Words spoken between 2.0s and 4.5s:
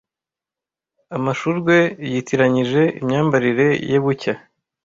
yitiranyije imyambarire ye bucya